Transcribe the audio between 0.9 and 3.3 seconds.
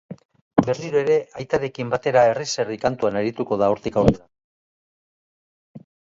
ere aitarekin batera herriz-herri kantuan